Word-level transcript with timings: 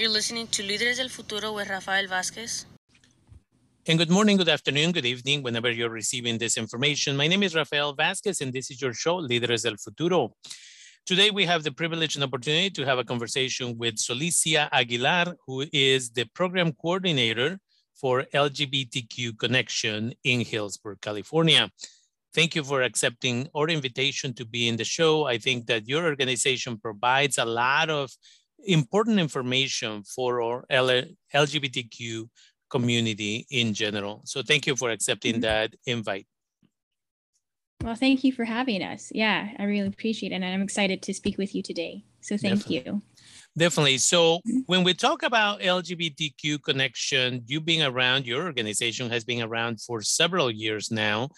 You're 0.00 0.08
listening 0.08 0.46
to 0.52 0.62
Líderes 0.62 0.96
del 0.96 1.10
Futuro 1.10 1.52
with 1.52 1.68
Rafael 1.68 2.06
Vázquez. 2.06 2.64
And 3.86 3.98
good 3.98 4.08
morning, 4.08 4.38
good 4.38 4.48
afternoon, 4.48 4.92
good 4.92 5.04
evening, 5.04 5.42
whenever 5.42 5.70
you're 5.70 5.90
receiving 5.90 6.38
this 6.38 6.56
information. 6.56 7.18
My 7.18 7.26
name 7.26 7.42
is 7.42 7.54
Rafael 7.54 7.94
Vázquez, 7.94 8.40
and 8.40 8.50
this 8.50 8.70
is 8.70 8.80
your 8.80 8.94
show, 8.94 9.16
Líderes 9.16 9.62
del 9.62 9.76
Futuro. 9.76 10.32
Today, 11.04 11.30
we 11.30 11.44
have 11.44 11.64
the 11.64 11.70
privilege 11.70 12.14
and 12.14 12.24
opportunity 12.24 12.70
to 12.70 12.86
have 12.86 12.98
a 12.98 13.04
conversation 13.04 13.76
with 13.76 13.96
Solicia 13.96 14.70
Aguilar, 14.72 15.36
who 15.46 15.66
is 15.70 16.08
the 16.08 16.24
program 16.32 16.72
coordinator 16.72 17.58
for 17.94 18.24
LGBTQ 18.32 19.38
Connection 19.38 20.14
in 20.24 20.40
Healdsburg, 20.40 21.02
California. 21.02 21.68
Thank 22.32 22.54
you 22.54 22.64
for 22.64 22.80
accepting 22.80 23.48
our 23.54 23.68
invitation 23.68 24.32
to 24.34 24.46
be 24.46 24.66
in 24.66 24.76
the 24.76 24.84
show. 24.84 25.26
I 25.26 25.36
think 25.36 25.66
that 25.66 25.86
your 25.86 26.04
organization 26.04 26.78
provides 26.78 27.36
a 27.36 27.44
lot 27.44 27.90
of 27.90 28.10
important 28.66 29.18
information 29.18 30.02
for 30.04 30.42
our 30.42 30.66
LGBTQ 31.34 32.28
community 32.70 33.46
in 33.50 33.74
general. 33.74 34.22
So 34.24 34.42
thank 34.42 34.66
you 34.66 34.76
for 34.76 34.90
accepting 34.90 35.34
mm-hmm. 35.34 35.42
that 35.42 35.74
invite. 35.86 36.26
Well, 37.82 37.94
thank 37.94 38.24
you 38.24 38.32
for 38.32 38.44
having 38.44 38.82
us. 38.82 39.10
Yeah, 39.14 39.48
I 39.58 39.64
really 39.64 39.88
appreciate 39.88 40.32
it. 40.32 40.36
And 40.36 40.44
I'm 40.44 40.62
excited 40.62 41.02
to 41.02 41.14
speak 41.14 41.38
with 41.38 41.54
you 41.54 41.62
today. 41.62 42.04
So 42.20 42.36
thank 42.36 42.60
Definitely. 42.60 42.92
you. 42.92 43.02
Definitely. 43.56 43.98
So 43.98 44.36
mm-hmm. 44.36 44.58
when 44.66 44.84
we 44.84 44.94
talk 44.94 45.22
about 45.22 45.60
LGBTQ 45.60 46.62
connection, 46.62 47.42
you 47.46 47.60
being 47.60 47.82
around, 47.82 48.26
your 48.26 48.44
organization 48.44 49.10
has 49.10 49.24
been 49.24 49.42
around 49.42 49.80
for 49.80 50.02
several 50.02 50.50
years 50.50 50.90
now. 50.90 51.30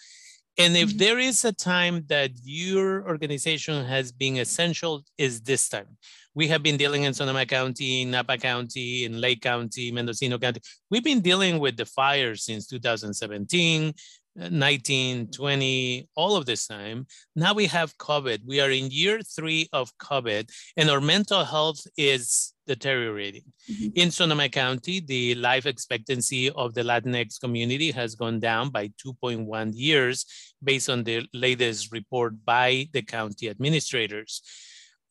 And 0.57 0.77
if 0.77 0.89
mm-hmm. 0.89 0.97
there 0.97 1.19
is 1.19 1.43
a 1.45 1.53
time 1.53 2.03
that 2.07 2.31
your 2.43 3.07
organization 3.07 3.85
has 3.85 4.11
been 4.11 4.37
essential, 4.37 5.03
is 5.17 5.41
this 5.41 5.67
time. 5.69 5.97
We 6.35 6.47
have 6.47 6.63
been 6.63 6.77
dealing 6.77 7.03
in 7.03 7.13
Sonoma 7.13 7.45
County, 7.45 8.05
Napa 8.05 8.37
County, 8.37 9.05
in 9.05 9.21
Lake 9.21 9.41
County, 9.41 9.91
Mendocino 9.91 10.39
County. 10.39 10.61
We've 10.89 11.03
been 11.03 11.21
dealing 11.21 11.59
with 11.59 11.77
the 11.77 11.85
fires 11.85 12.45
since 12.45 12.67
2017. 12.67 13.93
19, 14.35 15.27
20, 15.27 16.09
all 16.15 16.35
of 16.35 16.45
this 16.45 16.65
time. 16.65 17.05
Now 17.35 17.53
we 17.53 17.67
have 17.67 17.97
COVID. 17.97 18.39
We 18.47 18.59
are 18.61 18.71
in 18.71 18.89
year 18.89 19.21
three 19.21 19.69
of 19.71 19.95
COVID, 19.97 20.49
and 20.75 20.89
our 20.89 20.99
mental 20.99 21.45
health 21.45 21.85
is 21.97 22.53
deteriorating. 22.65 23.43
Mm-hmm. 23.71 23.87
In 23.95 24.11
Sonoma 24.11 24.49
County, 24.49 25.01
the 25.01 25.35
life 25.35 25.65
expectancy 25.65 26.49
of 26.49 26.73
the 26.73 26.81
Latinx 26.81 27.39
community 27.39 27.91
has 27.91 28.15
gone 28.15 28.39
down 28.39 28.69
by 28.69 28.87
2.1 29.05 29.71
years 29.75 30.25
based 30.63 30.89
on 30.89 31.03
the 31.03 31.27
latest 31.33 31.91
report 31.91 32.33
by 32.43 32.87
the 32.93 33.01
county 33.01 33.49
administrators. 33.49 34.41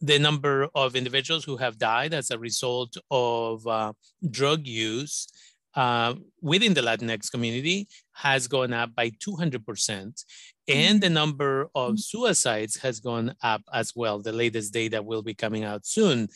The 0.02 0.18
number 0.18 0.68
of 0.74 0.96
individuals 0.96 1.44
who 1.44 1.56
have 1.56 1.78
died 1.78 2.12
as 2.12 2.30
a 2.30 2.38
result 2.38 2.96
of 3.10 3.66
uh, 3.66 3.92
drug 4.30 4.66
use 4.66 5.28
uh, 5.74 6.14
within 6.40 6.74
the 6.74 6.82
Latinx 6.82 7.30
community 7.30 7.88
has 8.12 8.46
gone 8.46 8.72
up 8.72 8.94
by 8.94 9.10
200%. 9.10 10.24
And 10.68 11.00
the 11.00 11.10
number 11.10 11.68
of 11.74 11.92
mm-hmm. 11.92 11.96
suicides 11.96 12.76
has 12.78 13.00
gone 13.00 13.34
up 13.42 13.62
as 13.72 13.92
well. 13.96 14.20
The 14.20 14.32
latest 14.32 14.72
data 14.72 15.02
will 15.02 15.22
be 15.22 15.34
coming 15.34 15.64
out 15.64 15.86
soon. 15.86 16.28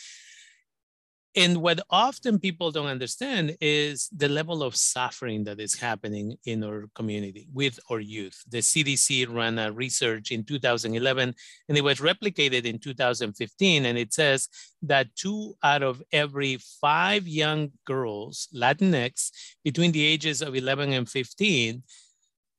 And 1.37 1.59
what 1.59 1.81
often 1.91 2.39
people 2.39 2.73
don't 2.73 2.87
understand 2.87 3.59
is 3.61 4.09
the 4.11 4.29
level 4.29 4.63
of 4.63 4.75
suffering 4.75 5.45
that 5.45 5.61
is 5.61 5.79
happening 5.79 6.39
in 6.47 6.65
our 6.65 6.87
community 6.95 7.47
with 7.53 7.79
our 7.91 8.01
youth. 8.01 8.43
The 8.49 8.59
CDC 8.59 9.31
ran 9.31 9.59
a 9.59 9.71
research 9.71 10.31
in 10.31 10.45
2011 10.45 11.35
and 11.69 11.77
it 11.77 11.85
was 11.85 12.01
replicated 12.01 12.65
in 12.65 12.79
2015. 12.79 13.85
And 13.85 13.99
it 13.99 14.15
says 14.15 14.49
that 14.81 15.15
two 15.15 15.55
out 15.63 15.83
of 15.83 16.03
every 16.11 16.57
five 16.81 17.29
young 17.29 17.73
girls, 17.85 18.49
Latinx, 18.55 19.31
between 19.63 19.93
the 19.93 20.07
ages 20.07 20.41
of 20.41 20.57
11 20.57 20.95
and 20.95 21.07
15, 21.07 21.83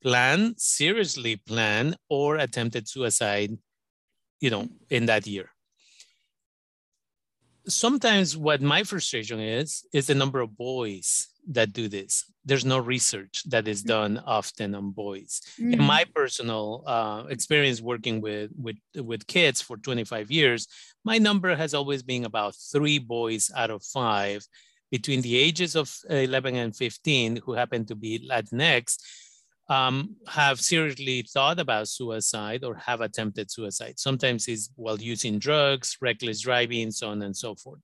plan, 0.03 0.53
seriously 0.55 1.35
plan, 1.35 1.95
or 2.09 2.35
attempted 2.35 2.87
suicide, 2.87 3.57
you 4.39 4.51
know, 4.51 4.67
in 4.91 5.07
that 5.07 5.25
year 5.25 5.49
sometimes 7.67 8.37
what 8.37 8.61
my 8.61 8.83
frustration 8.83 9.39
is 9.39 9.85
is 9.93 10.07
the 10.07 10.15
number 10.15 10.39
of 10.39 10.57
boys 10.57 11.27
that 11.49 11.73
do 11.73 11.87
this 11.87 12.25
there's 12.45 12.65
no 12.65 12.77
research 12.77 13.43
that 13.47 13.67
is 13.67 13.83
mm. 13.83 13.87
done 13.87 14.23
often 14.25 14.73
on 14.73 14.91
boys 14.91 15.41
mm. 15.59 15.73
in 15.73 15.81
my 15.81 16.05
personal 16.15 16.83
uh, 16.87 17.23
experience 17.29 17.81
working 17.81 18.21
with, 18.21 18.51
with 18.57 18.77
with 18.95 19.27
kids 19.27 19.61
for 19.61 19.77
25 19.77 20.31
years 20.31 20.67
my 21.03 21.17
number 21.17 21.55
has 21.55 21.73
always 21.73 22.03
been 22.03 22.25
about 22.25 22.55
three 22.71 22.99
boys 22.99 23.51
out 23.55 23.69
of 23.69 23.83
five 23.83 24.45
between 24.89 25.21
the 25.21 25.37
ages 25.37 25.75
of 25.75 25.93
11 26.09 26.55
and 26.55 26.75
15 26.75 27.41
who 27.45 27.53
happen 27.53 27.85
to 27.85 27.95
be 27.95 28.27
latinx 28.29 28.97
um, 29.69 30.15
have 30.27 30.61
seriously 30.61 31.23
thought 31.23 31.59
about 31.59 31.87
suicide 31.87 32.63
or 32.63 32.75
have 32.75 33.01
attempted 33.01 33.51
suicide. 33.51 33.99
Sometimes 33.99 34.47
it's 34.47 34.69
while 34.75 34.99
using 34.99 35.39
drugs, 35.39 35.97
reckless 36.01 36.41
driving, 36.41 36.91
so 36.91 37.09
on 37.09 37.21
and 37.21 37.35
so 37.35 37.55
forth. 37.55 37.79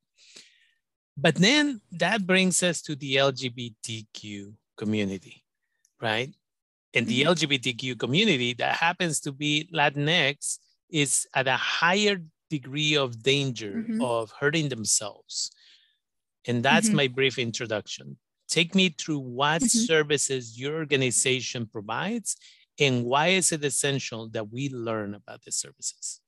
But 1.17 1.35
then 1.35 1.81
that 1.91 2.25
brings 2.25 2.63
us 2.63 2.81
to 2.83 2.95
the 2.95 3.17
LGBTQ 3.17 4.53
community, 4.77 5.43
right? 6.01 6.33
And 6.93 7.05
the 7.07 7.23
mm-hmm. 7.23 7.31
LGBTQ 7.31 7.99
community 7.99 8.53
that 8.55 8.75
happens 8.75 9.19
to 9.21 9.31
be 9.31 9.69
Latinx 9.73 10.59
is 10.89 11.27
at 11.35 11.47
a 11.47 11.57
higher 11.57 12.21
degree 12.49 12.95
of 12.95 13.21
danger 13.21 13.83
mm-hmm. 13.87 14.01
of 14.01 14.31
hurting 14.39 14.69
themselves. 14.69 15.51
And 16.47 16.63
that's 16.63 16.87
mm-hmm. 16.87 16.97
my 16.97 17.07
brief 17.07 17.39
introduction. 17.39 18.17
Take 18.53 18.75
me 18.75 18.89
through 18.89 19.17
what 19.17 19.63
mm-hmm. 19.63 19.79
services 19.79 20.59
your 20.59 20.75
organization 20.75 21.65
provides 21.65 22.37
and 22.79 23.03
why 23.03 23.29
is 23.29 23.51
it 23.51 23.63
essential 23.63 24.29
that 24.29 24.51
we 24.51 24.69
learn 24.69 25.15
about 25.15 25.43
the 25.43 25.51
services? 25.51 26.21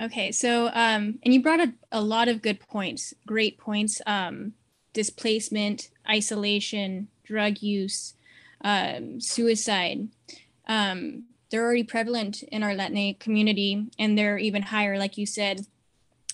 Okay, 0.00 0.32
so 0.32 0.68
um, 0.72 1.18
and 1.22 1.34
you 1.34 1.42
brought 1.42 1.60
up 1.60 1.74
a 1.92 2.00
lot 2.00 2.28
of 2.28 2.40
good 2.40 2.58
points, 2.60 3.12
great 3.26 3.58
points. 3.58 4.00
Um, 4.06 4.54
displacement, 4.96 5.90
isolation, 6.08 7.08
drug 7.22 7.60
use, 7.60 8.14
um, 8.62 9.20
suicide. 9.20 10.08
Um, 10.66 11.24
they're 11.50 11.62
already 11.62 11.84
prevalent 11.84 12.42
in 12.44 12.62
our 12.62 12.74
Latin 12.74 13.14
community, 13.20 13.88
and 13.98 14.16
they're 14.16 14.38
even 14.38 14.62
higher, 14.62 14.96
like 14.98 15.18
you 15.18 15.26
said, 15.26 15.66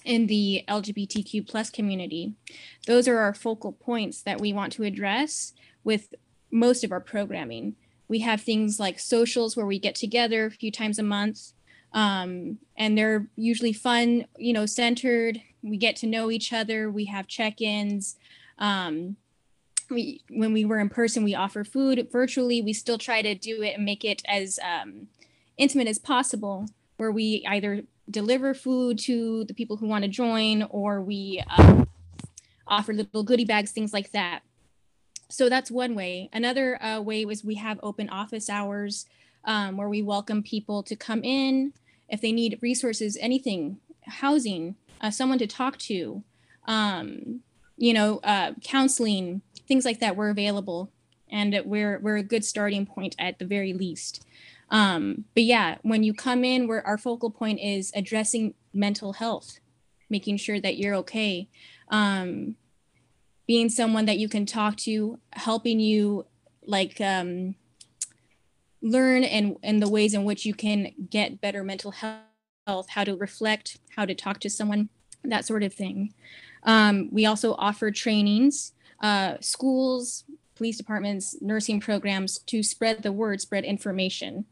in 0.05 0.27
the 0.27 0.65
LGBTQ 0.69 1.49
plus 1.49 1.71
community. 1.71 2.35
Those 2.87 3.09
are 3.09 3.19
our 3.19 3.35
focal 3.35 3.73
points 3.73 4.23
that 4.23 4.41
we 4.41 4.53
want 4.53 4.73
to 4.75 4.83
address 4.85 5.53
with 5.85 6.15
most 6.51 6.85
of 6.85 6.93
our 6.93 7.01
programming. 7.01 7.77
We 8.09 8.21
have 8.21 8.41
things 8.41 8.79
like 8.79 8.99
socials 8.99 9.57
where 9.57 9.67
we 9.67 9.79
get 9.79 9.95
together 9.95 10.47
a 10.47 10.51
few 10.51 10.71
times 10.71 10.99
a 10.99 11.03
month, 11.03 11.53
um, 11.93 12.59
and 12.77 12.97
they're 12.97 13.29
usually 13.37 13.73
fun, 13.73 14.27
you 14.37 14.53
know, 14.53 14.67
centered. 14.67 15.41
We 15.63 15.77
get 15.77 15.97
to 15.97 16.07
know 16.07 16.31
each 16.31 16.53
other. 16.53 16.91
We 16.91 17.07
have 17.07 17.27
check-ins. 17.27 18.17
Um, 18.59 19.17
we, 19.91 20.23
when 20.31 20.53
we 20.53 20.65
were 20.65 20.79
in 20.79 20.89
person, 20.89 21.25
we 21.25 21.35
offer 21.35 21.65
food 21.65 22.09
virtually. 22.11 22.63
We 22.63 22.73
still 22.73 22.99
try 22.99 23.23
to 23.23 23.35
do 23.35 23.63
it 23.63 23.77
and 23.77 23.85
make 23.85 24.05
it 24.05 24.23
as 24.27 24.59
um, 24.63 25.09
intimate 25.57 25.89
as 25.89 25.99
possible, 25.99 26.67
where 26.97 27.13
we 27.13 27.45
either 27.49 27.83
deliver 28.11 28.55
food 28.55 28.99
to 29.01 29.45
the 29.45 29.55
people 29.55 29.77
who 29.77 29.87
want 29.87 30.05
to 30.05 30.09
join, 30.09 30.63
or 30.65 31.01
we 31.01 31.43
uh, 31.51 31.85
offer 32.67 32.93
little 32.93 33.23
goodie 33.23 33.45
bags, 33.45 33.73
things 33.73 33.93
like 33.93 34.13
that. 34.13 34.41
So 35.29 35.49
that's 35.49 35.71
one 35.71 35.95
way. 35.95 36.29
Another 36.33 36.83
uh, 36.83 37.01
way 37.01 37.25
was 37.25 37.45
we 37.45 37.55
have 37.55 37.81
open 37.83 38.09
office 38.11 38.51
hours 38.51 39.07
um, 39.45 39.77
where 39.77 39.89
we 39.89 40.03
welcome 40.03 40.43
people 40.43 40.83
to 40.83 40.95
come 40.95 41.25
in 41.25 41.73
if 42.09 42.21
they 42.21 42.33
need 42.33 42.59
resources, 42.61 43.17
anything, 43.21 43.79
housing, 44.07 44.77
uh, 45.01 45.11
someone 45.11 45.39
to 45.39 45.47
talk 45.47 45.79
to, 45.79 46.23
um, 46.67 47.41
you 47.77 47.95
know, 47.95 48.19
uh, 48.19 48.53
counseling, 48.63 49.41
things 49.67 49.85
like 49.85 50.01
that. 50.01 50.17
We're 50.17 50.31
available, 50.31 50.91
and 51.31 51.59
we're 51.65 51.99
we're 51.99 52.19
a 52.19 52.23
good 52.23 52.45
starting 52.45 52.85
point 52.87 53.17
at 53.19 53.39
the 53.39 53.47
very 53.47 53.73
least. 53.73 54.27
Um, 54.73 55.27
but 55.35 55.45
yeah, 55.45 55.77
when 55.83 56.03
you 56.03 56.15
come 56.15 56.45
in, 56.45 56.67
where 56.67 56.85
our 56.85 56.97
focal 56.97 57.31
point 57.31 57.61
is 57.61 57.93
addressing 57.95 58.55
mental 58.73 59.13
health, 59.13 59.61
making 60.09 60.39
sure 60.39 60.59
that 60.61 60.79
you're 60.79 60.95
okay, 60.97 61.49
um, 61.91 62.57
being 63.47 63.69
someone 63.69 64.07
that 64.07 64.19
you 64.19 64.31
can 64.31 64.47
talk 64.47 64.77
to, 64.79 65.19
helping 65.35 65.79
you 65.79 66.25
like 66.67 66.99
um, 67.03 67.55
learn 68.81 69.25
and 69.25 69.57
and 69.63 69.83
the 69.83 69.91
ways 69.91 70.15
in 70.15 70.25
which 70.25 70.47
you 70.47 70.55
can 70.55 70.93
get 71.11 71.43
better 71.43 71.63
mental 71.63 71.91
health, 71.91 72.89
how 72.89 73.05
to 73.05 73.15
reflect, 73.15 73.79
how 73.95 74.07
to 74.07 74.15
talk 74.15 74.41
to 74.41 74.49
someone, 74.49 74.89
that 75.23 75.45
sort 75.45 75.63
of 75.63 75.75
thing. 75.75 76.15
Um, 76.63 77.11
we 77.13 77.27
also 77.27 77.55
offer 77.59 77.91
trainings, 77.91 78.73
uh, 79.03 79.37
schools, 79.41 80.25
police 80.55 80.79
departments, 80.79 81.37
nursing 81.43 81.79
programs 81.79 82.39
to 82.47 82.63
spread 82.63 83.03
the 83.03 83.13
word, 83.13 83.43
spread 83.43 83.65
information. 83.65 84.47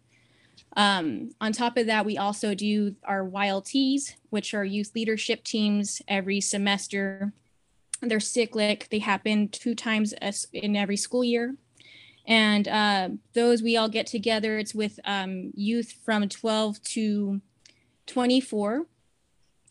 Um, 0.77 1.31
on 1.41 1.53
top 1.53 1.77
of 1.77 1.87
that, 1.87 2.07
we 2.07 2.17
also 2.17 2.55
do 2.55 2.95
our 3.05 3.25
YLTs, 3.25 4.15
which 4.31 4.55
are 4.55 4.65
youth 4.65 4.93
leadership 4.95 5.45
teams 5.45 6.01
every 6.09 6.41
semester. 6.41 7.33
they're 8.03 8.21
cyclic. 8.21 8.89
They 8.91 9.01
happen 9.01 9.49
two 9.49 9.75
times 9.75 10.15
in 10.53 10.77
every 10.77 10.97
school 10.97 11.25
year. 11.25 11.57
And 12.27 12.69
uh, 12.69 13.09
those 13.35 13.63
we 13.63 13.77
all 13.77 13.89
get 13.89 14.07
together. 14.07 14.59
It's 14.59 14.75
with 14.75 15.01
um, 15.05 15.51
youth 15.55 15.95
from 16.05 16.29
12 16.29 16.83
to 16.83 17.41
24. 18.07 18.87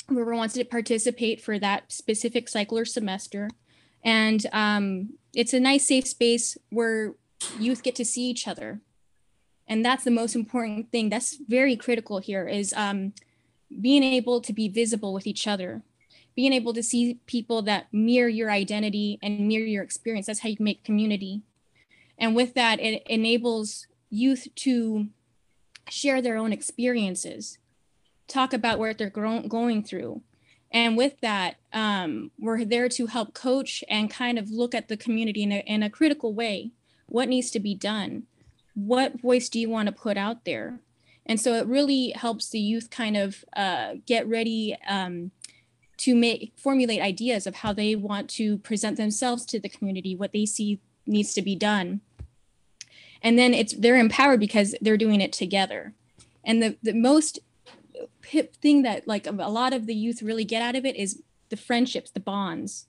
Whoever 0.09 0.35
wants 0.35 0.55
to 0.55 0.65
participate 0.65 1.41
for 1.41 1.57
that 1.59 1.91
specific 1.91 2.49
cycle 2.49 2.77
or 2.77 2.85
semester. 2.85 3.49
And 4.03 4.45
um, 4.51 5.13
it's 5.33 5.53
a 5.53 5.59
nice, 5.59 5.87
safe 5.87 6.07
space 6.07 6.57
where 6.69 7.13
youth 7.59 7.83
get 7.83 7.95
to 7.95 8.05
see 8.05 8.23
each 8.23 8.47
other. 8.47 8.81
And 9.69 9.85
that's 9.85 10.03
the 10.03 10.11
most 10.11 10.35
important 10.35 10.91
thing. 10.91 11.09
That's 11.09 11.37
very 11.47 11.77
critical 11.77 12.17
here 12.19 12.45
is 12.47 12.73
um, 12.75 13.13
being 13.79 14.03
able 14.03 14.41
to 14.41 14.51
be 14.51 14.67
visible 14.67 15.13
with 15.13 15.25
each 15.25 15.47
other 15.47 15.83
being 16.39 16.53
able 16.53 16.73
to 16.73 16.81
see 16.81 17.19
people 17.25 17.61
that 17.63 17.87
mirror 17.91 18.29
your 18.29 18.49
identity 18.49 19.19
and 19.21 19.45
mirror 19.45 19.65
your 19.65 19.83
experience. 19.83 20.27
That's 20.27 20.39
how 20.39 20.47
you 20.47 20.55
make 20.61 20.85
community. 20.85 21.41
And 22.17 22.33
with 22.33 22.53
that, 22.53 22.79
it 22.79 23.03
enables 23.07 23.87
youth 24.09 24.47
to 24.55 25.07
share 25.89 26.21
their 26.21 26.37
own 26.37 26.53
experiences, 26.53 27.57
talk 28.29 28.53
about 28.53 28.79
what 28.79 28.97
they're 28.97 29.09
going 29.09 29.83
through. 29.83 30.21
And 30.71 30.95
with 30.95 31.19
that, 31.19 31.57
um, 31.73 32.31
we're 32.39 32.63
there 32.63 32.87
to 32.87 33.07
help 33.07 33.33
coach 33.33 33.83
and 33.89 34.09
kind 34.09 34.39
of 34.39 34.49
look 34.49 34.73
at 34.73 34.87
the 34.87 34.95
community 34.95 35.43
in 35.43 35.51
a, 35.51 35.63
in 35.67 35.83
a 35.83 35.89
critical 35.89 36.33
way. 36.33 36.71
What 37.07 37.27
needs 37.27 37.51
to 37.51 37.59
be 37.59 37.75
done? 37.75 38.23
What 38.85 39.19
voice 39.19 39.49
do 39.49 39.59
you 39.59 39.69
want 39.69 39.87
to 39.87 39.91
put 39.91 40.17
out 40.17 40.45
there? 40.45 40.79
And 41.25 41.39
so 41.39 41.53
it 41.53 41.67
really 41.67 42.11
helps 42.11 42.49
the 42.49 42.59
youth 42.59 42.89
kind 42.89 43.17
of 43.17 43.43
uh, 43.55 43.95
get 44.05 44.27
ready 44.27 44.77
um, 44.87 45.31
to 45.97 46.15
make 46.15 46.53
formulate 46.57 47.01
ideas 47.01 47.45
of 47.45 47.55
how 47.55 47.73
they 47.73 47.95
want 47.95 48.29
to 48.31 48.57
present 48.59 48.97
themselves 48.97 49.45
to 49.47 49.59
the 49.59 49.69
community, 49.69 50.15
what 50.15 50.31
they 50.31 50.45
see 50.45 50.79
needs 51.05 51.33
to 51.33 51.41
be 51.41 51.55
done. 51.55 52.01
And 53.21 53.37
then 53.37 53.53
it's 53.53 53.73
they're 53.73 53.97
empowered 53.97 54.39
because 54.39 54.75
they're 54.81 54.97
doing 54.97 55.19
it 55.19 55.33
together. 55.33 55.93
And 56.43 56.63
the, 56.63 56.77
the 56.81 56.93
most 56.93 57.39
hip 58.25 58.55
thing 58.55 58.83
that 58.83 59.07
like 59.07 59.27
a 59.27 59.31
lot 59.31 59.73
of 59.73 59.87
the 59.87 59.95
youth 59.95 60.21
really 60.21 60.45
get 60.45 60.61
out 60.61 60.75
of 60.75 60.85
it 60.85 60.95
is 60.95 61.21
the 61.49 61.57
friendships, 61.57 62.11
the 62.11 62.19
bonds. 62.19 62.87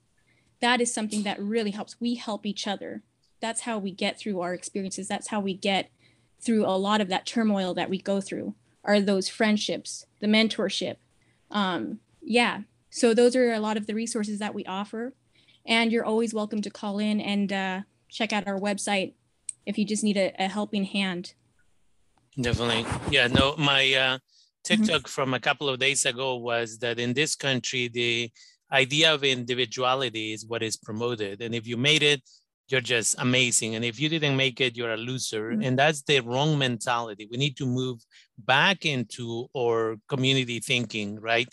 That 0.61 0.79
is 0.79 0.93
something 0.93 1.23
that 1.23 1.41
really 1.41 1.71
helps. 1.71 1.99
We 1.99 2.15
help 2.15 2.45
each 2.45 2.65
other. 2.65 3.03
That's 3.41 3.61
how 3.61 3.77
we 3.77 3.91
get 3.91 4.19
through 4.19 4.39
our 4.41 4.53
experiences. 4.53 5.07
That's 5.07 5.27
how 5.27 5.39
we 5.39 5.53
get 5.53 5.89
through 6.39 6.65
a 6.65 6.77
lot 6.77 7.01
of 7.01 7.07
that 7.09 7.25
turmoil 7.25 7.73
that 7.73 7.89
we 7.89 7.99
go 7.99 8.21
through 8.21 8.55
are 8.83 8.99
those 8.99 9.29
friendships, 9.29 10.05
the 10.19 10.27
mentorship. 10.27 10.95
Um, 11.51 11.99
yeah, 12.21 12.61
so 12.89 13.13
those 13.13 13.35
are 13.35 13.51
a 13.53 13.59
lot 13.59 13.77
of 13.77 13.87
the 13.87 13.93
resources 13.93 14.39
that 14.39 14.53
we 14.53 14.65
offer. 14.65 15.13
And 15.65 15.91
you're 15.91 16.05
always 16.05 16.33
welcome 16.33 16.61
to 16.63 16.69
call 16.69 16.99
in 16.99 17.21
and 17.21 17.53
uh, 17.53 17.81
check 18.09 18.33
out 18.33 18.47
our 18.47 18.59
website 18.59 19.13
if 19.65 19.77
you 19.77 19.85
just 19.85 20.03
need 20.03 20.17
a, 20.17 20.33
a 20.39 20.47
helping 20.47 20.85
hand. 20.85 21.33
Definitely. 22.39 22.85
Yeah, 23.11 23.27
no, 23.27 23.55
my 23.57 23.93
uh, 23.93 24.17
TikTok 24.63 25.01
mm-hmm. 25.01 25.07
from 25.07 25.33
a 25.33 25.39
couple 25.39 25.69
of 25.69 25.79
days 25.79 26.05
ago 26.05 26.37
was 26.37 26.79
that 26.79 26.99
in 26.99 27.13
this 27.13 27.35
country, 27.35 27.87
the 27.87 28.31
idea 28.71 29.13
of 29.13 29.23
individuality 29.23 30.33
is 30.33 30.45
what 30.45 30.63
is 30.63 30.77
promoted. 30.77 31.41
And 31.41 31.53
if 31.53 31.67
you 31.67 31.77
made 31.77 32.03
it, 32.03 32.21
you're 32.67 32.81
just 32.81 33.15
amazing. 33.19 33.75
And 33.75 33.83
if 33.83 33.99
you 33.99 34.07
didn't 34.09 34.37
make 34.37 34.61
it, 34.61 34.77
you're 34.77 34.93
a 34.93 34.97
loser. 34.97 35.51
Mm-hmm. 35.51 35.63
And 35.63 35.79
that's 35.79 36.01
the 36.03 36.21
wrong 36.21 36.57
mentality. 36.57 37.27
We 37.29 37.37
need 37.37 37.57
to 37.57 37.65
move 37.65 37.99
back 38.37 38.85
into 38.85 39.47
our 39.55 39.97
community 40.07 40.59
thinking, 40.59 41.19
right? 41.19 41.47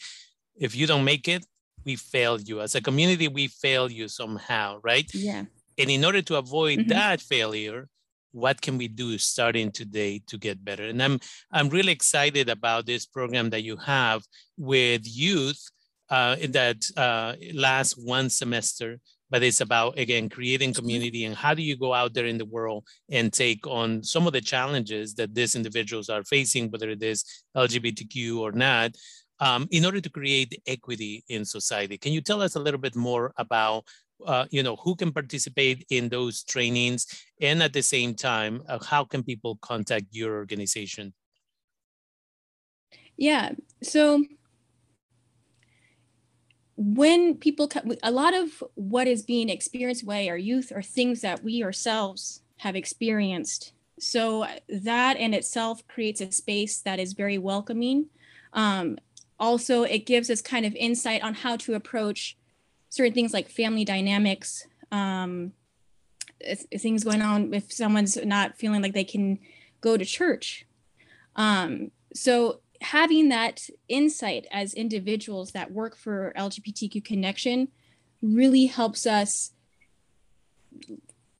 if 0.58 0.74
you 0.74 0.86
don't 0.86 1.04
make 1.04 1.28
it, 1.28 1.44
we 1.84 1.96
failed 1.96 2.48
you. 2.48 2.60
As 2.60 2.74
a 2.74 2.80
community, 2.80 3.28
we 3.28 3.48
fail 3.48 3.90
you 3.90 4.08
somehow, 4.08 4.80
right? 4.82 5.08
Yeah. 5.14 5.44
And 5.78 5.90
in 5.90 6.04
order 6.04 6.22
to 6.22 6.36
avoid 6.36 6.80
mm-hmm. 6.80 6.88
that 6.90 7.20
failure, 7.20 7.88
what 8.32 8.60
can 8.60 8.76
we 8.76 8.88
do 8.88 9.16
starting 9.16 9.70
today 9.70 10.20
to 10.26 10.36
get 10.36 10.64
better? 10.64 10.84
And 10.84 11.02
I'm 11.02 11.18
I'm 11.50 11.68
really 11.68 11.92
excited 11.92 12.48
about 12.48 12.86
this 12.86 13.06
program 13.06 13.50
that 13.50 13.62
you 13.62 13.76
have 13.76 14.22
with 14.58 15.02
youth 15.04 15.62
uh, 16.10 16.36
that 16.50 16.84
uh, 16.96 17.34
lasts 17.54 17.96
one 17.96 18.28
semester 18.28 19.00
but 19.30 19.42
it's 19.42 19.60
about 19.60 19.98
again 19.98 20.28
creating 20.28 20.72
community 20.72 21.24
and 21.24 21.36
how 21.36 21.54
do 21.54 21.62
you 21.62 21.76
go 21.76 21.92
out 21.94 22.14
there 22.14 22.26
in 22.26 22.38
the 22.38 22.44
world 22.44 22.84
and 23.10 23.32
take 23.32 23.66
on 23.66 24.02
some 24.02 24.26
of 24.26 24.32
the 24.32 24.40
challenges 24.40 25.14
that 25.14 25.34
these 25.34 25.54
individuals 25.54 26.08
are 26.08 26.24
facing 26.24 26.70
whether 26.70 26.88
it 26.90 27.02
is 27.02 27.24
lgbtq 27.56 28.38
or 28.38 28.52
not 28.52 28.92
um, 29.40 29.68
in 29.70 29.84
order 29.84 30.00
to 30.00 30.10
create 30.10 30.60
equity 30.66 31.24
in 31.28 31.44
society. 31.44 31.96
Can 31.96 32.12
you 32.12 32.20
tell 32.20 32.42
us 32.42 32.56
a 32.56 32.60
little 32.60 32.80
bit 32.80 32.96
more 32.96 33.32
about 33.36 33.84
uh, 34.26 34.46
you 34.50 34.64
know 34.64 34.76
who 34.76 34.96
can 34.96 35.12
participate 35.12 35.86
in 35.90 36.08
those 36.08 36.42
trainings 36.42 37.06
and 37.40 37.62
at 37.62 37.72
the 37.72 37.82
same 37.82 38.14
time 38.14 38.60
uh, 38.68 38.78
how 38.84 39.04
can 39.04 39.22
people 39.22 39.56
contact 39.62 40.06
your 40.10 40.34
organization 40.34 41.14
yeah 43.16 43.52
so 43.80 44.24
when 46.80 47.34
people 47.34 47.66
come 47.66 47.92
a 48.04 48.12
lot 48.12 48.34
of 48.34 48.62
what 48.76 49.08
is 49.08 49.22
being 49.22 49.48
experienced 49.48 50.06
by 50.06 50.28
our 50.28 50.38
youth 50.38 50.70
are 50.72 50.80
things 50.80 51.22
that 51.22 51.42
we 51.42 51.64
ourselves 51.64 52.42
have 52.58 52.76
experienced. 52.76 53.72
So 53.98 54.46
that 54.68 55.16
in 55.16 55.34
itself 55.34 55.86
creates 55.88 56.20
a 56.20 56.30
space 56.30 56.80
that 56.82 57.00
is 57.00 57.14
very 57.14 57.36
welcoming. 57.36 58.06
Um, 58.52 58.96
also 59.40 59.82
it 59.82 60.06
gives 60.06 60.30
us 60.30 60.40
kind 60.40 60.64
of 60.64 60.74
insight 60.76 61.22
on 61.24 61.34
how 61.34 61.56
to 61.56 61.74
approach 61.74 62.36
certain 62.90 63.12
things 63.12 63.34
like 63.34 63.48
family 63.48 63.84
dynamics 63.84 64.64
um, 64.92 65.52
things 66.78 67.02
going 67.02 67.22
on 67.22 67.52
if 67.52 67.72
someone's 67.72 68.16
not 68.24 68.56
feeling 68.56 68.82
like 68.82 68.94
they 68.94 69.02
can 69.02 69.40
go 69.80 69.96
to 69.96 70.04
church. 70.04 70.64
Um, 71.34 71.90
so 72.14 72.60
having 72.80 73.28
that 73.28 73.68
insight 73.88 74.46
as 74.52 74.74
individuals 74.74 75.52
that 75.52 75.72
work 75.72 75.96
for 75.96 76.32
lgbtq 76.36 77.04
connection 77.04 77.68
really 78.22 78.66
helps 78.66 79.06
us 79.06 79.52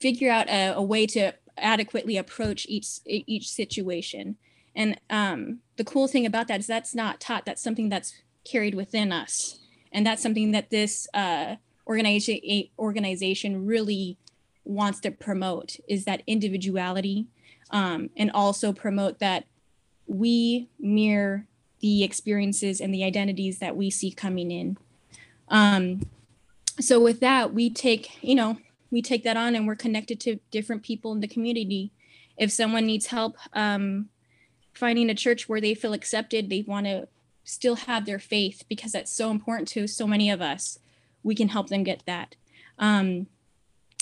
figure 0.01 0.31
out 0.31 0.49
a, 0.49 0.71
a 0.75 0.83
way 0.83 1.07
to 1.07 1.33
adequately 1.57 2.17
approach 2.17 2.67
each 2.69 3.01
each 3.07 3.49
situation 3.51 4.37
and 4.79 5.01
um, 5.11 5.59
the 5.77 5.83
cool 5.83 6.07
thing 6.07 6.25
about 6.25 6.47
that 6.47 6.61
is 6.61 6.69
that's 6.69 6.95
not 6.95 7.21
taught. 7.21 7.45
That's 7.45 7.61
something 7.61 7.89
that's 7.89 8.15
carried 8.45 8.77
within 8.77 9.11
us, 9.11 9.59
and 9.91 10.07
that's 10.07 10.23
something 10.23 10.53
that 10.53 10.71
this 10.71 11.09
uh, 11.13 11.57
organization 11.87 12.69
organization 12.79 13.67
really 13.67 14.19
wants 14.65 15.01
to 15.01 15.11
promote 15.11 15.77
is 15.89 16.05
that 16.05 16.23
individuality, 16.29 17.27
um, 17.71 18.11
and 18.17 18.31
also 18.31 18.73
promote 18.73 19.19
that 19.19 19.47
we 20.09 20.69
mirror 20.79 21.47
the 21.81 22.03
experiences 22.03 22.81
and 22.81 22.93
the 22.93 23.05
identities 23.05 23.59
that 23.61 23.77
we 23.77 23.91
see 23.91 24.11
coming 24.11 24.51
in. 24.51 24.77
Um, 25.49 26.07
so 26.81 27.01
with 27.01 27.21
that, 27.21 27.55
we 27.55 27.71
take 27.71 28.23
you 28.23 28.35
know 28.35 28.59
we 28.91 29.03
take 29.03 29.25
that 29.25 29.37
on 29.37 29.55
and 29.55 29.67
we're 29.67 29.77
connected 29.77 30.19
to 30.21 30.39
different 30.51 30.83
people 30.83 31.13
in 31.13 31.21
the 31.21 31.29
community. 31.29 31.93
If 32.37 32.51
someone 32.51 32.87
needs 32.87 33.07
help 33.07 33.37
um, 33.53 34.09
finding 34.73 35.11
a 35.11 35.15
church 35.15 35.49
where 35.49 35.61
they 35.61 35.75
feel 35.75 35.93
accepted, 35.93 36.49
they 36.49 36.65
want 36.67 36.87
to 36.87 37.09
still 37.45 37.77
have 37.77 38.07
their 38.07 38.19
faith 38.19 38.65
because 38.69 38.93
that's 38.93 39.13
so 39.13 39.31
important 39.31 39.69
to 39.69 39.87
so 39.87 40.07
many 40.07 40.31
of 40.31 40.41
us. 40.41 40.79
We 41.23 41.35
can 41.35 41.49
help 41.49 41.69
them 41.69 41.83
get 41.83 42.03
that. 42.07 42.37
Um, 42.79 43.27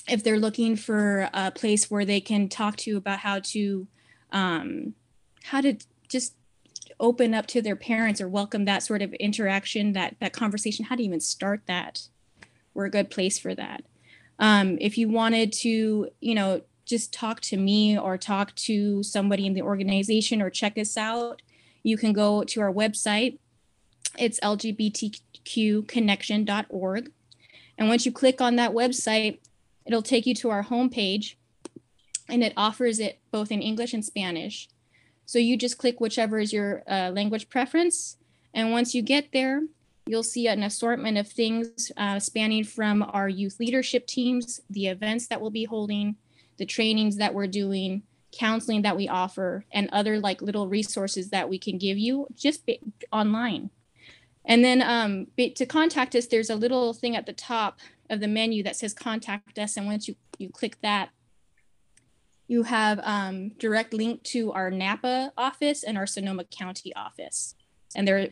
if 0.08 0.22
they're 0.22 0.38
looking 0.38 0.76
for 0.76 1.30
a 1.32 1.50
place 1.50 1.90
where 1.90 2.04
they 2.04 2.20
can 2.20 2.48
talk 2.48 2.76
to 2.76 2.90
you 2.90 2.96
about 2.96 3.20
how 3.20 3.40
to 3.40 3.88
um, 4.32 4.94
how 5.44 5.60
to 5.60 5.76
just 6.08 6.34
open 6.98 7.34
up 7.34 7.46
to 7.46 7.60
their 7.60 7.76
parents 7.76 8.20
or 8.20 8.28
welcome 8.28 8.64
that 8.64 8.82
sort 8.82 9.02
of 9.02 9.12
interaction, 9.14 9.92
that 9.92 10.16
that 10.20 10.32
conversation, 10.32 10.86
how 10.86 10.96
to 10.96 11.02
even 11.02 11.20
start 11.20 11.62
that, 11.66 12.08
we're 12.74 12.86
a 12.86 12.90
good 12.90 13.10
place 13.10 13.38
for 13.38 13.54
that. 13.54 13.82
Um, 14.38 14.78
if 14.80 14.96
you 14.98 15.08
wanted 15.08 15.52
to, 15.54 16.10
you 16.20 16.34
know, 16.34 16.60
just 16.84 17.10
talk 17.12 17.40
to 17.40 17.56
me 17.56 17.98
or 17.98 18.18
talk 18.18 18.54
to 18.54 19.02
somebody 19.02 19.46
in 19.46 19.54
the 19.54 19.62
organization 19.62 20.40
or 20.40 20.50
check 20.50 20.78
us 20.78 20.96
out, 20.96 21.42
you 21.82 21.96
can 21.96 22.12
go 22.12 22.44
to 22.44 22.60
our 22.60 22.72
website. 22.72 23.40
It's 24.18 24.38
lgbtqconnection.org. 24.40 27.12
And 27.78 27.88
once 27.88 28.06
you 28.06 28.12
click 28.12 28.40
on 28.40 28.56
that 28.56 28.72
website, 28.72 29.38
it'll 29.84 30.02
take 30.02 30.24
you 30.26 30.34
to 30.36 30.48
our 30.50 30.64
homepage 30.64 31.34
and 32.28 32.42
it 32.42 32.52
offers 32.56 32.98
it 32.98 33.20
both 33.30 33.50
in 33.50 33.62
English 33.62 33.94
and 33.94 34.04
Spanish. 34.04 34.68
So 35.26 35.38
you 35.38 35.56
just 35.56 35.76
click 35.78 36.00
whichever 36.00 36.38
is 36.38 36.52
your 36.52 36.82
uh, 36.88 37.10
language 37.10 37.48
preference. 37.48 38.16
And 38.54 38.70
once 38.70 38.94
you 38.94 39.02
get 39.02 39.32
there, 39.32 39.62
you'll 40.06 40.22
see 40.22 40.46
an 40.46 40.62
assortment 40.62 41.18
of 41.18 41.28
things 41.28 41.92
uh, 41.96 42.20
spanning 42.20 42.64
from 42.64 43.02
our 43.02 43.28
youth 43.28 43.58
leadership 43.58 44.06
teams, 44.06 44.60
the 44.70 44.86
events 44.86 45.26
that 45.26 45.40
we'll 45.40 45.50
be 45.50 45.64
holding, 45.64 46.16
the 46.58 46.64
trainings 46.64 47.16
that 47.16 47.34
we're 47.34 47.48
doing, 47.48 48.02
counseling 48.32 48.82
that 48.82 48.96
we 48.96 49.08
offer, 49.08 49.64
and 49.72 49.90
other 49.92 50.20
like 50.20 50.40
little 50.40 50.68
resources 50.68 51.30
that 51.30 51.48
we 51.48 51.58
can 51.58 51.76
give 51.76 51.98
you 51.98 52.28
just 52.34 52.62
online. 53.12 53.70
And 54.44 54.64
then 54.64 54.80
um, 54.80 55.26
to 55.56 55.66
contact 55.66 56.14
us, 56.14 56.26
there's 56.26 56.50
a 56.50 56.54
little 56.54 56.92
thing 56.92 57.16
at 57.16 57.26
the 57.26 57.32
top 57.32 57.80
of 58.08 58.20
the 58.20 58.28
menu 58.28 58.62
that 58.62 58.76
says 58.76 58.94
contact 58.94 59.58
us. 59.58 59.76
And 59.76 59.86
once 59.86 60.06
you, 60.06 60.14
you 60.38 60.50
click 60.50 60.78
that, 60.82 61.10
you 62.48 62.62
have 62.62 63.00
um, 63.02 63.50
direct 63.58 63.92
link 63.92 64.22
to 64.22 64.52
our 64.52 64.70
Napa 64.70 65.32
office 65.36 65.82
and 65.82 65.98
our 65.98 66.06
Sonoma 66.06 66.44
County 66.44 66.94
office. 66.94 67.54
And 67.94 68.06
there, 68.06 68.28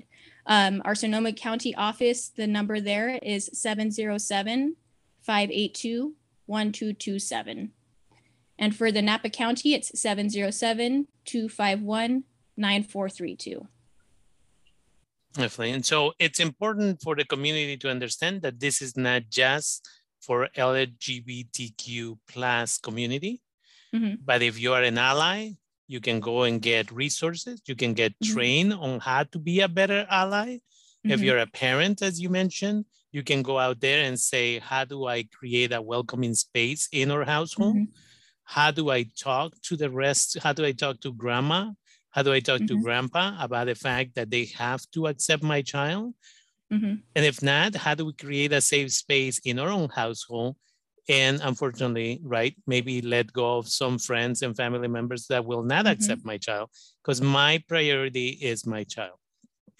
um, 0.46 0.82
our 0.84 0.94
Sonoma 0.94 1.32
County 1.32 1.74
office, 1.74 2.28
the 2.28 2.46
number 2.46 2.80
there 2.80 3.18
is 3.22 3.50
707 3.52 4.76
582 5.20 6.14
1227. 6.46 7.72
And 8.58 8.76
for 8.76 8.92
the 8.92 9.02
Napa 9.02 9.30
County, 9.30 9.74
it's 9.74 9.98
707 9.98 11.08
251 11.24 12.24
9432. 12.56 13.66
Definitely. 15.32 15.72
And 15.72 15.84
so 15.84 16.12
it's 16.20 16.38
important 16.38 17.02
for 17.02 17.16
the 17.16 17.24
community 17.24 17.76
to 17.78 17.90
understand 17.90 18.42
that 18.42 18.60
this 18.60 18.80
is 18.80 18.96
not 18.96 19.24
just 19.28 19.88
for 20.20 20.48
LGBTQ 20.56 22.18
plus 22.28 22.78
community, 22.78 23.42
Mhm. 23.94 24.18
but 24.20 24.42
if 24.42 24.58
you 24.58 24.72
are 24.74 24.82
an 24.82 24.98
ally, 24.98 25.52
you 25.86 26.00
can 26.00 26.20
go 26.20 26.42
and 26.44 26.62
get 26.62 26.90
resources. 26.92 27.62
You 27.66 27.76
can 27.76 27.94
get 27.94 28.14
Mhm. 28.20 28.32
trained 28.32 28.72
on 28.74 29.00
how 29.00 29.24
to 29.24 29.38
be 29.38 29.60
a 29.60 29.68
better 29.68 30.06
ally. 30.10 30.58
If 31.08 31.20
Mhm. 31.20 31.24
you're 31.24 31.38
a 31.38 31.46
parent, 31.46 32.02
as 32.02 32.20
you 32.20 32.30
mentioned, 32.30 32.86
you 33.12 33.22
can 33.22 33.42
go 33.42 33.58
out 33.58 33.80
there 33.80 34.04
and 34.04 34.18
say, 34.18 34.58
how 34.60 34.84
do 34.84 35.06
I 35.06 35.24
create 35.24 35.72
a 35.72 35.82
welcoming 35.82 36.34
space 36.34 36.88
in 36.92 37.10
our 37.10 37.24
household? 37.24 37.76
Mhm. 37.76 37.92
How 38.44 38.70
do 38.72 38.90
I 38.90 39.04
talk 39.04 39.60
to 39.62 39.76
the 39.76 39.90
rest? 39.90 40.38
How 40.42 40.52
do 40.52 40.64
I 40.64 40.72
talk 40.72 41.00
to 41.02 41.12
grandma? 41.12 41.72
How 42.10 42.22
do 42.22 42.32
I 42.32 42.40
talk 42.40 42.66
to 42.66 42.76
Mhm. 42.76 42.82
grandpa 42.82 43.36
about 43.42 43.66
the 43.66 43.74
fact 43.74 44.14
that 44.16 44.30
they 44.30 44.46
have 44.46 44.82
to 44.92 45.06
accept 45.08 45.42
my 45.42 45.62
child? 45.62 46.14
Mhm. 46.70 47.04
And 47.16 47.24
if 47.24 47.42
not, 47.42 47.74
how 47.76 47.94
do 47.94 48.04
we 48.06 48.12
create 48.12 48.52
a 48.52 48.60
safe 48.60 48.92
space 48.92 49.38
in 49.44 49.58
our 49.58 49.68
own 49.68 49.88
household? 49.90 50.56
And 51.08 51.40
unfortunately, 51.42 52.20
right, 52.22 52.54
maybe 52.66 53.02
let 53.02 53.32
go 53.32 53.58
of 53.58 53.68
some 53.68 53.98
friends 53.98 54.42
and 54.42 54.56
family 54.56 54.88
members 54.88 55.26
that 55.26 55.44
will 55.44 55.62
not 55.62 55.84
Mhm. 55.84 55.92
accept 55.92 56.24
my 56.24 56.38
child 56.38 56.70
because 57.02 57.20
my 57.20 57.62
priority 57.68 58.28
is 58.28 58.64
my 58.66 58.84
child. 58.84 59.18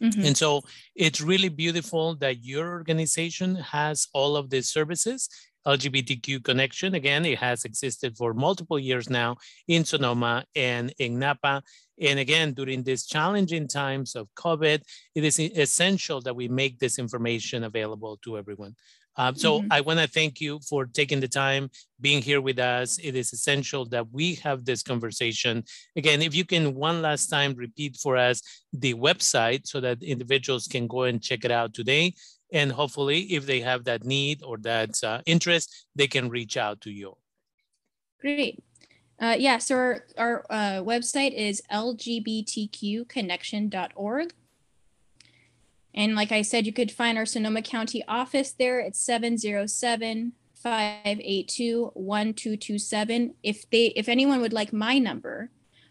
Mhm. 0.03 0.25
And 0.27 0.37
so 0.37 0.63
it's 0.95 1.21
really 1.21 1.49
beautiful 1.49 2.17
that 2.17 2.45
your 2.45 2.69
organization 2.69 3.55
has 3.57 4.09
all 4.13 4.37
of 4.37 4.51
these 4.51 4.69
services. 4.69 5.29
LGBTQ 5.67 6.41
Connection, 6.41 6.95
again, 6.95 7.25
it 7.25 7.39
has 7.39 7.65
existed 7.65 8.19
for 8.19 8.35
multiple 8.35 8.79
years 8.79 9.09
now 9.09 9.37
in 9.67 9.83
Sonoma 9.87 10.45
and 10.55 10.93
in 10.99 11.19
Napa. 11.19 11.63
And 11.99 12.19
again, 12.19 12.53
during 12.53 12.83
these 12.83 13.07
challenging 13.07 13.67
times 13.67 14.15
of 14.15 14.29
COVID, 14.35 14.83
it 15.15 15.25
is 15.25 15.39
essential 15.41 16.21
that 16.21 16.37
we 16.37 16.49
make 16.49 16.81
this 16.81 16.99
information 16.99 17.65
available 17.65 18.19
to 18.25 18.37
everyone. 18.37 18.77
Um, 19.17 19.37
so 19.37 19.61
Mhm. 19.61 19.69
I 19.71 19.81
want 19.81 20.01
to 20.01 20.09
thank 20.09 20.41
you 20.41 20.59
for 20.69 20.87
taking 20.87 21.21
the 21.21 21.29
time, 21.29 21.71
being 22.01 22.21
here 22.23 22.41
with 22.41 22.59
us. 22.59 22.99
It 22.99 23.15
is 23.15 23.33
essential 23.33 23.85
that 23.87 24.11
we 24.13 24.35
have 24.37 24.65
this 24.65 24.83
conversation. 24.83 25.65
Again, 25.97 26.23
if 26.23 26.35
you 26.35 26.45
can 26.45 26.75
one 26.75 27.03
last 27.03 27.29
time 27.29 27.55
repeat 27.55 27.97
for 27.97 28.17
us 28.17 28.43
the 28.73 28.95
website 28.95 29.67
so 29.67 29.81
that 29.81 30.03
individuals 30.03 30.67
can 30.67 30.89
go 30.89 31.05
and 31.05 31.23
check 31.23 31.45
it 31.45 31.51
out 31.51 31.75
today. 31.75 32.15
And 32.53 32.73
hopefully, 32.73 33.33
if 33.33 33.47
they 33.47 33.61
have 33.61 33.85
that 33.85 34.05
need 34.05 34.43
or 34.43 34.59
that 34.59 35.03
uh, 35.03 35.23
interest, 35.27 35.87
they 35.95 36.07
can 36.07 36.29
reach 36.29 36.57
out 36.57 36.81
to 36.83 36.91
you. 36.91 37.17
Great. 38.21 38.63
Uh, 39.21 39.37
yeah, 39.39 39.59
so 39.59 39.77
our, 39.77 40.05
our 40.19 40.45
uh, 40.51 40.83
website 40.83 41.35
is 41.35 41.63
lgbtqconnection.org. 41.71 44.35
And 45.95 46.15
like 46.15 46.33
I 46.33 46.43
said, 46.43 46.67
you 46.67 46.73
could 46.73 46.91
find 46.91 47.17
our 47.17 47.27
Sonoma 47.27 47.63
County 47.63 48.03
office 48.09 48.53
there. 48.53 48.81
It's 48.81 48.99
707 49.01 50.33
582 50.55 51.91
1227. 51.95 53.35
If 53.43 53.71
they 53.71 53.87
if 53.87 54.09
anyone 54.09 54.41
would 54.41 54.53
like 54.53 54.73
my 54.73 54.99
number, 54.99 55.51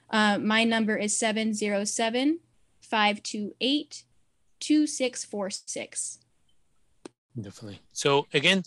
uh, 0.10 0.38
my 0.40 0.64
number 0.64 0.98
is 0.98 1.18
707 1.18 2.40
528 2.82 4.04
2646. 4.60 6.20
Definitely. 7.40 7.80
So 7.92 8.28
again, 8.34 8.62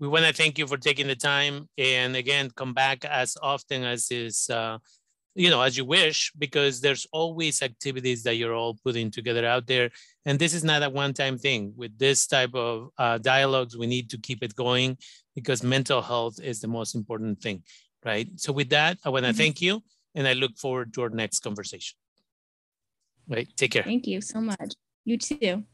we 0.00 0.08
want 0.08 0.24
to 0.24 0.32
thank 0.32 0.58
you 0.58 0.66
for 0.66 0.76
taking 0.76 1.06
the 1.06 1.14
time, 1.14 1.68
and 1.78 2.16
again, 2.16 2.50
come 2.50 2.74
back 2.74 3.04
as 3.04 3.36
often 3.40 3.84
as 3.84 4.10
is, 4.10 4.50
uh, 4.50 4.78
you 5.38 5.50
know, 5.50 5.62
as 5.62 5.76
you 5.76 5.84
wish, 5.84 6.32
because 6.36 6.80
there's 6.80 7.06
always 7.12 7.62
activities 7.62 8.24
that 8.24 8.34
you're 8.34 8.54
all 8.60 8.74
putting 8.84 9.08
together 9.08 9.46
out 9.46 9.68
there, 9.68 9.88
and 10.26 10.36
this 10.36 10.52
is 10.52 10.64
not 10.64 10.82
a 10.82 10.90
one-time 10.90 11.38
thing. 11.38 11.72
With 11.76 11.96
this 11.96 12.26
type 12.26 12.54
of 12.54 12.90
uh, 12.98 13.18
dialogues, 13.18 13.76
we 13.78 13.86
need 13.86 14.10
to 14.10 14.18
keep 14.18 14.42
it 14.42 14.56
going 14.56 14.98
because 15.36 15.62
mental 15.62 16.02
health 16.02 16.40
is 16.42 16.60
the 16.60 16.66
most 16.66 16.96
important 16.96 17.40
thing, 17.40 17.62
right? 18.04 18.28
So 18.34 18.52
with 18.52 18.68
that, 18.70 18.98
I 19.04 19.10
want 19.10 19.26
to 19.26 19.32
Mhm. 19.32 19.36
thank 19.36 19.62
you, 19.62 19.82
and 20.16 20.26
I 20.26 20.32
look 20.32 20.58
forward 20.58 20.92
to 20.94 21.02
our 21.02 21.10
next 21.10 21.38
conversation. 21.40 21.96
Right. 23.28 23.48
Take 23.56 23.72
care. 23.72 23.84
Thank 23.84 24.06
you 24.08 24.20
so 24.20 24.40
much. 24.40 24.74
You 25.04 25.18
too. 25.18 25.64